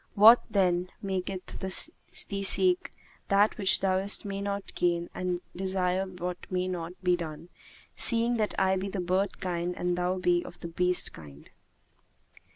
What, 0.15 0.41
then, 0.49 0.89
maketh 1.03 1.59
thee 1.59 2.41
seek 2.41 2.89
that 3.27 3.55
which 3.59 3.81
thou 3.81 3.99
mayst 3.99 4.25
not 4.25 4.73
gain 4.73 5.11
and 5.13 5.41
desire 5.55 6.07
what 6.07 6.37
may 6.51 6.67
not 6.67 6.93
be 7.03 7.15
done, 7.15 7.49
seeing 7.95 8.37
that 8.37 8.55
I 8.57 8.77
be 8.77 8.87
of 8.87 8.93
the 8.93 8.99
bird 8.99 9.39
kind 9.39 9.77
and 9.77 9.95
thou 9.95 10.17
be 10.17 10.43
of 10.43 10.59
the 10.61 10.69
beast 10.69 11.13
kind? 11.13 11.51